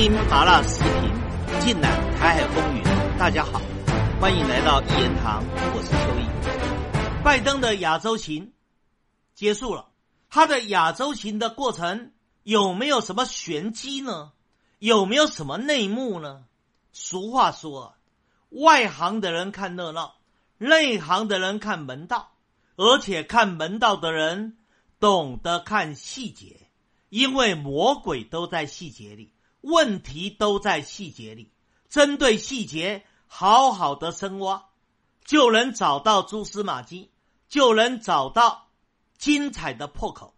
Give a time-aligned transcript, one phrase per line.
[0.00, 2.84] 听麻辣视频，尽览台海风云。
[3.18, 3.60] 大家好，
[4.20, 5.42] 欢迎来到一言堂，
[5.74, 7.24] 我是邱毅。
[7.24, 8.52] 拜登的亚洲行
[9.34, 9.88] 结束了，
[10.30, 12.12] 他的亚洲行的过程
[12.44, 14.30] 有没有什么玄机呢？
[14.78, 16.44] 有没有什么内幕呢？
[16.92, 17.96] 俗话说，
[18.50, 20.14] 外行的人看热闹，
[20.58, 22.30] 内行的人看门道，
[22.76, 24.58] 而且看门道的人
[25.00, 26.68] 懂得看细节，
[27.08, 29.32] 因为魔鬼都在细节里。
[29.68, 31.52] 问题都在细节里，
[31.90, 34.64] 针对细节好好的深挖，
[35.26, 37.10] 就能找到蛛丝马迹，
[37.48, 38.68] 就能找到
[39.18, 40.34] 精彩的破口。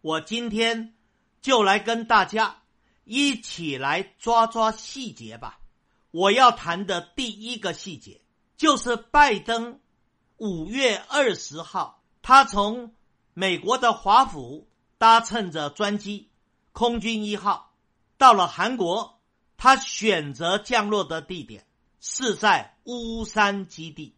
[0.00, 0.96] 我今天
[1.40, 2.62] 就来跟大家
[3.04, 5.60] 一起来抓抓细节吧。
[6.10, 8.20] 我要谈的第一个细节
[8.56, 9.78] 就是拜登
[10.38, 12.92] 五月二十号，他从
[13.32, 16.30] 美国的华府搭乘着专机
[16.72, 17.71] 空军一号。
[18.22, 19.20] 到了韩国，
[19.56, 21.66] 他选择降落的地点
[21.98, 24.14] 是在乌山基地。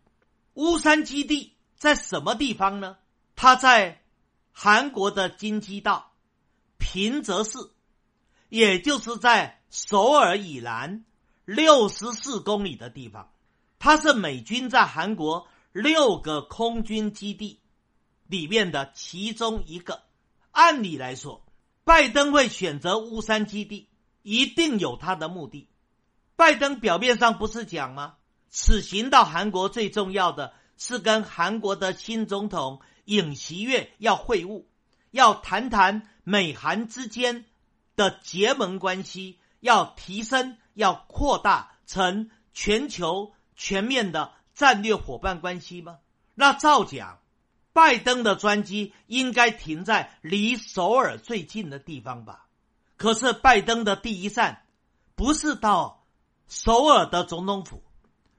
[0.53, 2.99] 乌山基地在什么地方呢？
[3.35, 4.03] 它在
[4.53, 6.13] 韩国的京畿道
[6.77, 7.71] 平泽市，
[8.51, 11.07] 也就是在首尔以南
[11.47, 13.33] 六十四公里的地方。
[13.79, 17.59] 它是美军在韩国六个空军基地
[18.27, 20.03] 里面的其中一个。
[20.51, 21.43] 按理来说，
[21.85, 23.89] 拜登会选择乌山基地。
[24.25, 25.69] 一定有他的目的。
[26.35, 28.15] 拜登表面上不是讲吗？
[28.51, 34.65] 此行到韩国最重要的是跟韩国的新总统尹锡悦要会晤，
[35.11, 37.45] 要谈谈美韩之间
[37.97, 45.99] 的结盟关系，要提升、要扩大成全球全面的战略伙伴关系吗？
[46.35, 47.21] 那照讲，
[47.73, 52.47] 拜登的专机应该停在离首尔最近的地方吧？
[52.97, 54.65] 可是拜登的第一站
[55.15, 56.05] 不是到
[56.47, 57.83] 首尔的总统府，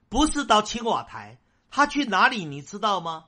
[0.10, 1.40] 不是到青瓦台，
[1.70, 3.26] 他去哪里你知道吗？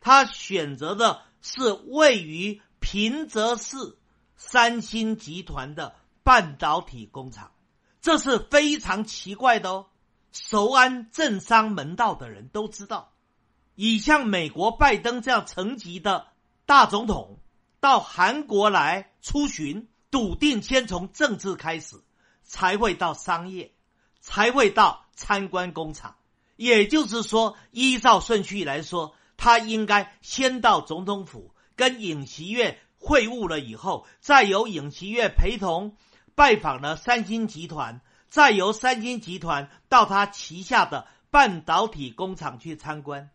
[0.00, 3.98] 他选择的是位于平泽市
[4.36, 7.52] 三星集团的半导体工厂，
[8.00, 9.86] 这是非常奇怪的哦。
[10.32, 13.12] 熟谙政商门道的人都知道，
[13.74, 16.28] 以像美国拜登这样层级的
[16.66, 17.38] 大总统
[17.80, 19.88] 到韩国来出巡。
[20.12, 21.96] 笃定先从政治开始，
[22.44, 23.72] 才会到商业，
[24.20, 26.16] 才会到参观工厂。
[26.56, 35.96] 也就是说，依照顺序来说，他应该先到总统府跟尹锡悦会晤了以后，再由尹锡悦陪同
[36.34, 43.30] 拜访了三星集团，再由三星集团到他旗下的半导体工厂去参观，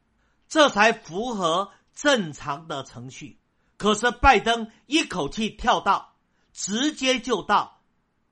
[0.47, 3.39] 这才符合正常的程序。
[3.77, 6.13] 可是拜登一口气跳到。
[6.57, 7.83] 直接就到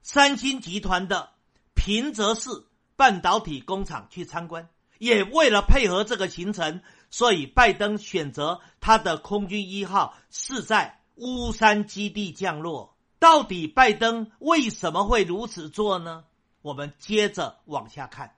[0.01, 1.29] 三星集团的
[1.75, 2.49] 平泽市
[2.95, 6.81] 半导体工厂去参观，也为了配合这个行程，
[7.11, 12.97] 所以拜登选择他的空军一号是在乌山基地降落。
[13.19, 16.23] 到底拜登为什么会如此做呢？
[16.63, 18.35] 我们接着往下看，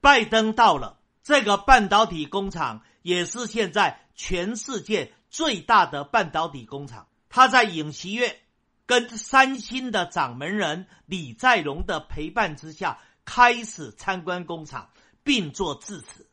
[0.00, 8.40] 拜登到了这个半导体工厂，也是现在全世界最大的半导体工厂，他在尹锡悦。
[8.86, 14.90] 跟三星的掌门人李在镕的陪伴之下，开始参观工厂，
[15.22, 16.26] 并做致辞。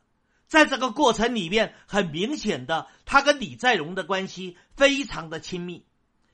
[0.48, 5.86] 在这个过程里面，很明显的，他跟李在镕的关系非常的亲密，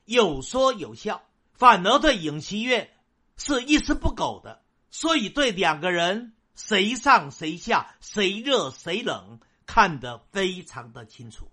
[0.03, 2.91] 有说有笑，反而对尹锡悦
[3.37, 4.61] 是一丝不苟的。
[4.91, 11.49] 所以对两个人谁上谁下，谁热谁冷，看得非常的清楚。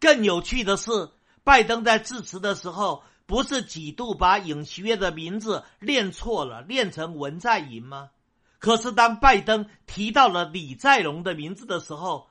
[0.00, 1.10] 更有趣的是，
[1.44, 3.04] 拜登在致辞的时候。
[3.26, 8.10] 不是几度把尹锡悦的名字念错了，念成文在寅吗？
[8.58, 12.28] 可是当拜登提到了李在镕的名字的时候，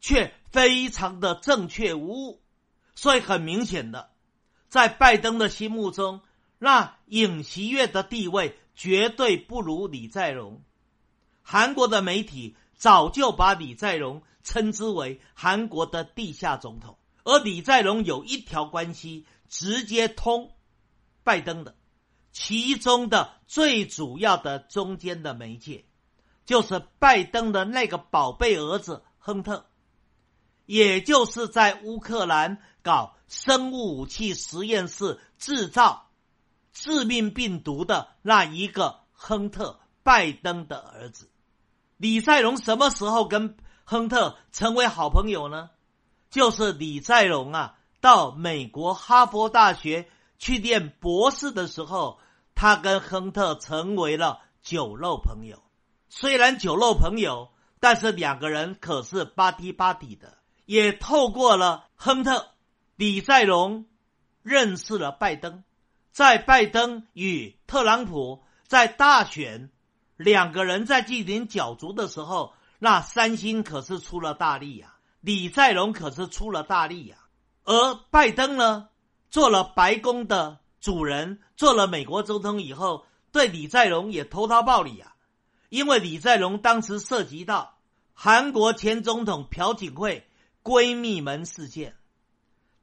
[0.00, 2.40] 却非常的正确无误。
[2.94, 4.10] 所以很明显的，
[4.68, 6.20] 在拜登的心目中，
[6.58, 10.62] 那尹锡悦的地位绝对不如李在镕。
[11.42, 19.26] 韩国的媒体早就把李在镕称之为韩国的地下总统，而李在镕有一条关系。
[19.48, 20.52] 直接通
[21.24, 21.76] 拜登的，
[22.32, 25.86] 其中的最主要的中间的媒介，
[26.44, 29.66] 就是拜登的那个宝贝儿子亨特，
[30.66, 36.10] 也就是在乌克兰搞生物武器实验室制造
[36.72, 41.30] 致命病毒的那一个亨特，拜登的儿子
[41.96, 45.70] 李在镕什么时候跟亨特成为好朋友呢？
[46.30, 47.77] 就是李在镕啊。
[48.00, 50.08] 到美国哈佛大学
[50.38, 52.20] 去念博士的时候，
[52.54, 55.62] 他跟亨特成为了酒肉朋友。
[56.08, 57.50] 虽然酒肉朋友，
[57.80, 60.38] 但是两个人可是巴蒂巴底的。
[60.64, 62.50] 也透过了亨特，
[62.94, 63.86] 李在镕
[64.42, 65.64] 认识了拜登。
[66.12, 69.70] 在拜登与特朗普在大选
[70.16, 77.16] 两个人在进行角逐的时候，那三星可是出了大力呀，李在镕可是出了大力呀。
[77.68, 78.88] 而拜登呢，
[79.28, 85.14] 做了白宫的主人，做了美国总统以后，对李在镕也投桃报李啊，
[85.68, 87.76] 因为李在镕当时涉及到
[88.14, 90.26] 韩国前总统朴槿惠
[90.64, 91.94] 闺蜜门事件，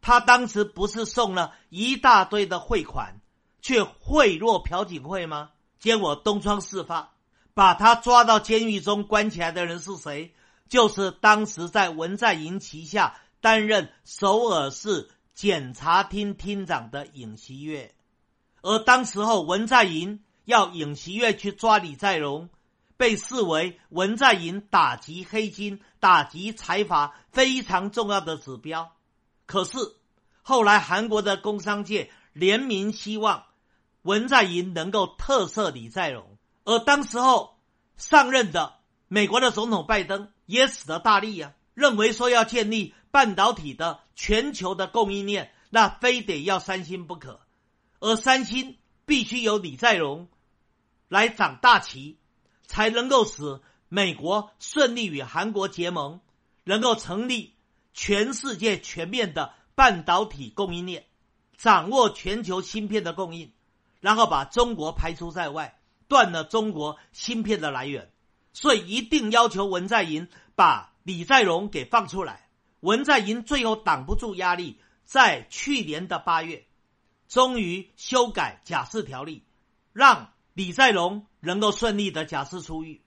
[0.02, 3.22] 他当时不是送了一大堆的汇款，
[3.64, 5.50] 却贿赂朴槿惠吗？
[5.80, 7.14] 结果东窗事发，
[7.56, 10.36] 把他抓到监狱中关起来的人是谁？
[10.70, 13.16] 就是当时在文在寅旗下。
[13.45, 17.94] 担任首尔市检察厅厅长的尹锡悦，
[18.63, 22.50] 而当时候文在寅要尹锡悦去抓李在镕，
[22.97, 28.92] 被视为文在寅打击黑金、打击财阀非常重要的指标。
[29.45, 29.77] 可是
[30.42, 33.44] 后来韩国的工商界联名希望
[34.01, 36.24] 文在寅能够特赦李在镕，
[36.63, 37.59] 而当时候
[37.95, 38.74] 上任的
[39.07, 42.95] 美国的总统拜登也使得大力呀，认为说要建立。
[43.16, 47.40] 半导体的全球的供应链，那非得要三星不可，
[48.02, 50.28] 而三星必须由李在镕
[51.08, 52.18] 来掌大旗，
[52.68, 56.20] 才能够使美国顺利与韩国结盟，
[56.66, 57.56] 能够成立
[57.94, 61.06] 全世界全面的半导体供应链，
[61.56, 63.54] 掌握全球芯片的供应，
[64.02, 65.80] 然后把中国排除在外，
[66.10, 68.12] 断了中国芯片的来源，
[68.52, 72.44] 所以一定要求文在寅把李在镕给放出来。
[72.86, 76.68] 文在寅最后挡不住压力，在去年的八月，
[77.28, 79.44] 终于修改假释条例，
[79.92, 83.02] 让李在镕能够顺利的假释出狱。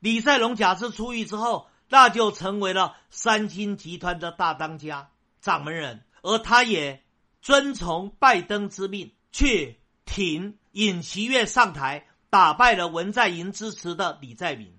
[0.00, 7.04] 李在镕假释出狱之后，那就成为了三星集团的大当家、掌门人，而他也
[7.40, 14.76] 遵从拜登之命，去挺尹锡悦上台，打败了文在寅支持的李在明。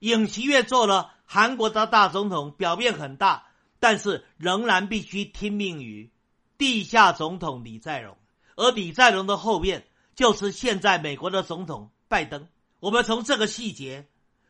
[0.00, 3.45] 尹锡悦做了韩国的大总统，表面很大。
[3.78, 6.10] 但是仍然必须听命于
[6.58, 8.16] 地下总统李在镕，
[8.56, 12.48] 而李在镕的后面就是现在美国的总统拜登。
[12.80, 14.08] 我们从这个细节，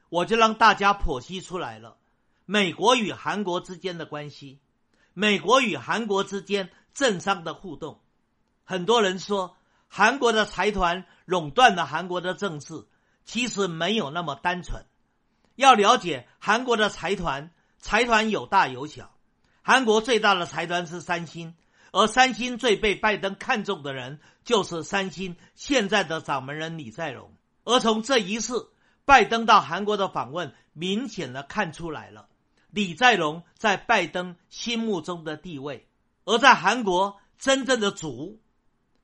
[0.09, 1.97] 我就让大家剖析出来了：
[2.45, 4.61] 美国与韩国之间的关系，
[5.15, 8.01] 美国与韩国之间政商的互动。
[8.65, 9.57] 很多人说
[9.89, 12.87] 韩国的财团垄断了韩国的政治，
[13.25, 14.85] 其实没有那么单纯。
[15.57, 19.16] 要了解韩国的财团，财团有大有小。
[19.67, 21.57] 韩国最大的财团是三星，
[21.91, 27.33] 而三星最被拜登看中的人就是三星现在的掌门人李在镕。
[27.65, 28.71] 而从这一次
[29.05, 32.29] 拜登到韩国的访问，明显的看出来了
[32.71, 35.89] 李在镕在拜登心目中的地位。
[36.25, 38.39] 而在韩国真正的主，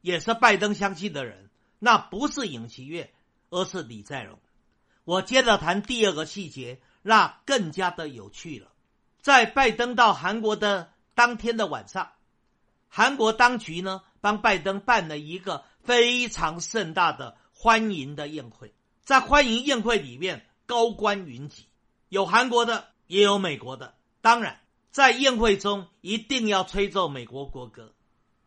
[0.01, 1.51] 也是拜登相信的人，
[1.81, 3.13] 那不是尹锡悦，
[3.51, 4.39] 而是李在镕。
[5.03, 8.69] 我接着谈第二个细节，那更加的有趣了。
[9.23, 12.11] 在拜登到韩国的当天的晚上，
[12.89, 18.75] 韩国当局呢帮拜登办了一个非常盛大的欢迎的宴会。
[19.05, 21.67] 在欢迎宴会里面，高官云集，
[22.09, 23.95] 有韩国的，也有美国的。
[24.21, 27.95] 当然，在宴会中一定要吹奏美国国歌。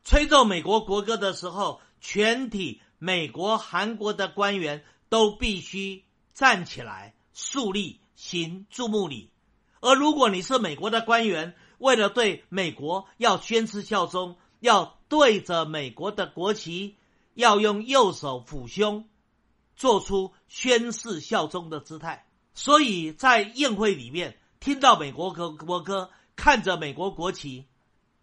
[0.04, 9.32] 吹奏美国国歌的时候，全体美国、韩国的官员都必须站起来肃立，行注目礼。
[9.86, 16.96] 而如果你是美国的官员，为了对美国要宣誓效忠，要对着美国的国旗，
[17.36, 19.08] 要用右手抚胸，
[19.76, 22.26] 做出宣誓效忠的姿态。
[22.56, 27.68] 所以在宴会里面听到美国国国歌，看着美国国旗，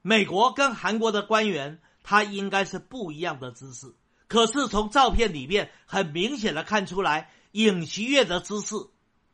[0.01, 3.95] 美国跟韩国的官员他应该是不一样的姿势。
[4.27, 8.75] 可是从照片里面很明显的看出来，尹锡悦的姿势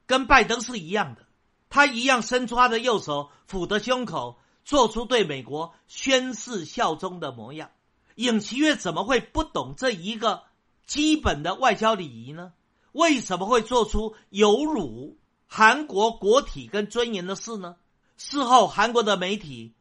[0.05, 1.25] 跟拜登是一样的。
[1.71, 7.71] 他一样伸出他的右手，抚着胸口，做出对美国宣誓效忠的模样。
[8.15, 10.43] 尹锡悦怎么会不懂这一个
[10.87, 12.53] 基本的外交礼仪呢？
[12.93, 17.77] 为什么会做出有辱韩国国体跟尊严的事呢？
[18.17, 19.75] 事后，韩国的媒体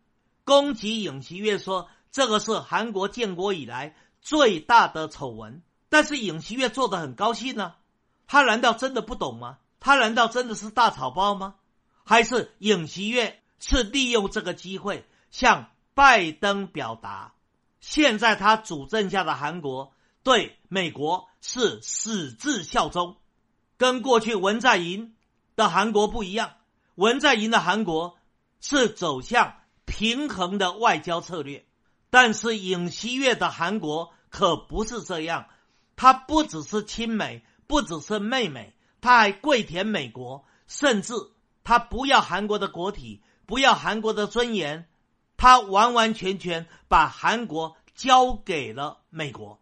[0.44, 5.64] 攻击尹锡悦说，这个是韩国建国以来最大的丑闻。
[5.90, 7.76] 但是尹锡悦做的很高兴呢，
[8.28, 9.58] 他难道真的不懂吗？
[9.80, 11.56] 他难道真的是大草包吗？
[12.08, 17.34] 还是尹锡悦是利用这个机会向拜登表达，
[17.82, 23.18] 现在他主政下的韩国对美国是矢志效忠，
[23.78, 25.16] 跟过去文在寅
[25.58, 26.54] 的韩国不一样。
[26.96, 28.18] 文在寅的韩国
[28.62, 31.66] 是走向平衡的外交策略，
[32.10, 35.48] 但是尹锡悦的韩国可不是这样。
[35.98, 41.14] 他不只是亲美，不只是妹妹，他还跪舔美国，甚至
[41.68, 44.88] 他不要韩国的国体，不要韩国的尊严，
[45.36, 49.60] 他完完全全把韩国交给了美国。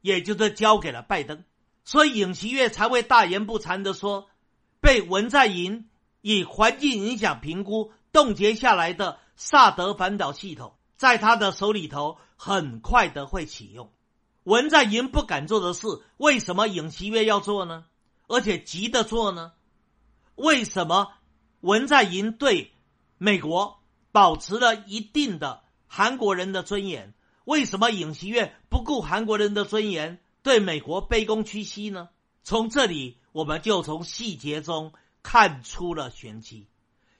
[0.00, 1.42] 也就是交给了拜登，
[1.82, 4.28] 所以尹锡悦才会大言不惭的说，
[4.80, 5.90] 被文在寅
[6.20, 13.90] 以环境影响评估冻结下来的萨德反导系统，在他的手里头很快的会启用。
[14.44, 17.86] 文在寅不敢做的事，为什么尹锡悦要做呢？
[18.28, 19.50] 而且急着做呢？
[20.36, 21.08] 为什么
[21.60, 22.72] 文在寅对
[23.18, 27.14] 美国保持了一定的韩国人的尊严？
[27.44, 32.08] 为什么尹锡悦不顾韩国人的尊严，对美国卑躬屈膝呢？
[32.42, 36.68] 从这里，我们就从细节中看出了玄机，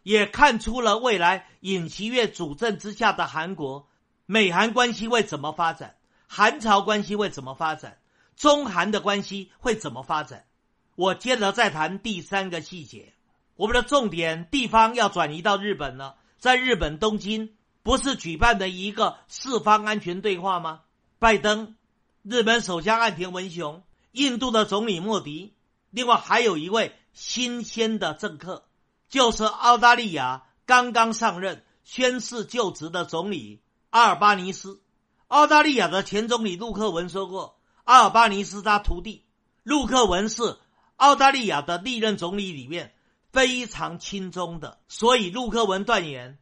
[0.02, 3.88] 也看出了未来尹锡悦主政之下的韩国，
[4.24, 7.98] 美韩关系会怎么发展，韩朝关系会怎么发展，
[8.36, 10.46] 中韩的关系会怎么发展。
[10.94, 13.12] 我接着再谈第三个细节，
[13.60, 17.52] 我们的重点地方要转移到日本了，在日本东京。
[17.82, 20.80] 不是举办的一个四方安全对话吗？
[21.18, 21.76] 拜登、
[22.22, 25.52] 日本首相岸田文雄、印度的总理莫迪，
[25.90, 28.64] 另外还有一位新鲜的政客，
[29.10, 34.80] 就是澳大利亚刚刚上任宣誓就职的总理阿尔巴尼斯。
[35.28, 39.26] 澳大利亚的前总理陆克文说过，阿尔巴尼斯他徒弟，
[39.64, 40.56] 陆克文是
[40.96, 42.94] 澳大利亚的历任总理里面
[43.32, 46.38] 非常亲中的，所以陆克文断言。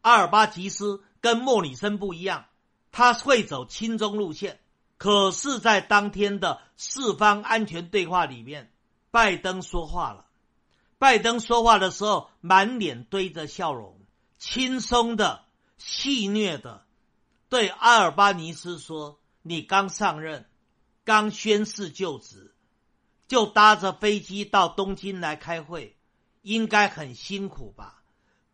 [0.00, 2.46] 阿尔巴吉斯跟莫里森不一样，
[2.92, 4.60] 他会走亲中路线。
[4.96, 8.72] 可是，在当天的四方安全对话里面，
[9.10, 10.26] 拜登说话了。
[10.98, 14.00] 拜登说话的时候，满脸堆着笑容，
[14.38, 15.44] 轻松的、
[15.76, 16.84] 戏谑的
[17.48, 20.46] 对阿尔巴尼斯说：“你刚上任，
[21.04, 22.54] 刚宣誓就职，
[23.28, 25.96] 就搭着飞机到东京来开会，
[26.48, 28.02] 应该很辛苦吧？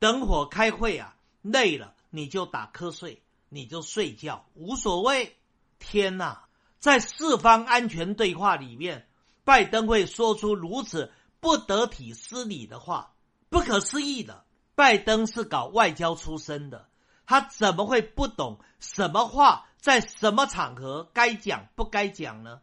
[0.01, 5.37] 等会开会啊！”累了你就打瞌睡，你就睡觉，无所谓。
[5.79, 6.47] 天哪，
[6.79, 9.07] 在四方安全对话里面，
[9.45, 13.13] 拜登会说出如此不得体、失礼的话，
[13.49, 14.45] 不可思议的。
[14.75, 16.89] 拜登是搞外交出身的，
[17.27, 22.61] 他怎么会不懂什么话在什么场合该讲不该讲呢？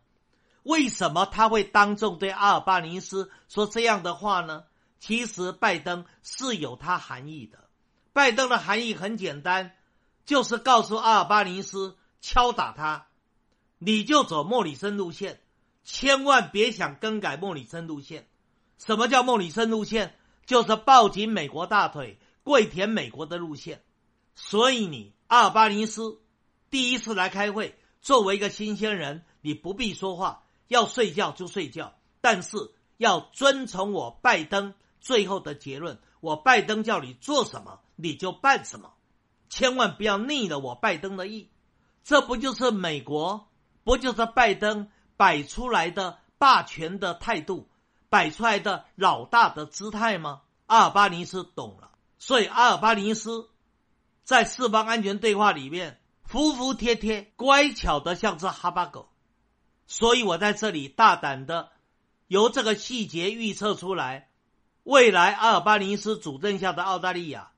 [0.63, 4.63] 为什么他会当众对阿尔巴尼斯说这样的话呢？
[5.01, 7.67] 其实拜登是有他含义的。
[8.13, 9.75] 拜登的含义很简单，
[10.25, 13.07] 就是告诉阿尔巴尼斯敲打他，
[13.79, 15.41] 你就走莫里森路线，
[15.83, 18.29] 千万别想更改莫里森路线。
[18.77, 20.15] 什么叫莫里森路线？
[20.45, 23.83] 就是抱紧美国大腿、跪舔美国的路线。
[24.35, 26.19] 所以你阿尔巴尼斯
[26.69, 32.57] 第一次来开会，作为一个新鲜人，你不必说话，要睡觉就睡觉，但是
[32.97, 35.99] 要遵从我拜登最后的结论。
[36.21, 37.81] 我拜登叫你做什么？
[37.97, 38.93] 你就办什么，
[39.49, 41.49] 千万不要逆了我拜登的意，
[42.03, 43.49] 这不就是美国，
[43.83, 47.69] 不就是拜登摆出来的霸权的态度，
[48.09, 50.41] 摆出来的老大的姿态吗？
[50.67, 53.49] 阿尔巴尼斯懂了，所以阿尔巴尼斯
[54.23, 59.09] 在四方安全对话里面服服帖帖、乖巧的像只哈巴狗，
[59.85, 61.69] 所以我在这里大胆的
[62.27, 64.29] 由这个细节预测出来，
[64.83, 67.51] 未来阿尔巴尼斯主政下的澳大利亚。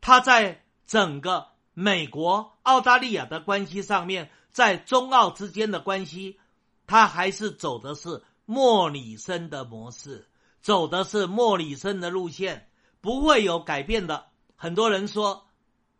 [0.00, 6.38] 他在整个美国、澳大利亚的关系上面，在中澳之间的关系，
[6.86, 10.28] 他还是走的是莫里森的模式，
[10.60, 12.68] 走的是莫里森的路线，
[13.00, 14.26] 不会有改变的。
[14.56, 15.46] 很多人说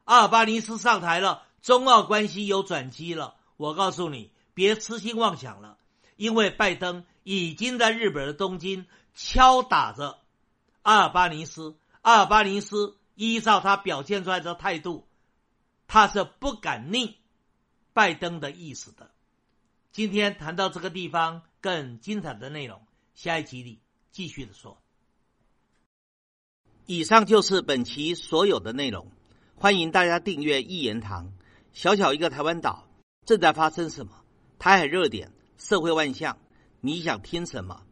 [0.04, 3.36] 阿尔巴尼斯上台了，中澳关系有转机了。
[3.56, 5.78] 我告诉你，别痴心妄想了，
[6.16, 10.18] 因为拜登已经在日本的东京敲打着
[10.88, 12.96] 阿尔巴尼斯，阿尔巴尼斯。
[13.14, 15.06] 依照他表现出来的态度，
[15.86, 17.18] 他是不敢逆
[17.92, 19.10] 拜登的意思的。
[19.92, 22.80] 今天谈到这个地方，更精彩的内容，
[23.14, 23.80] 下一集里
[24.12, 24.80] 继续的说。
[26.86, 29.10] 以上就是本期所有的内容，
[29.56, 31.34] 欢迎大家订阅一言堂。
[31.74, 32.88] 小小一个台湾岛，
[33.26, 34.24] 正在发生什么？
[34.58, 36.38] 台海热点，社会万象，
[36.80, 37.82] 你想听什么？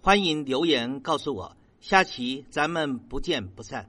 [0.00, 1.56] 欢迎留言告诉我。
[1.88, 3.88] 下期咱们不见不散。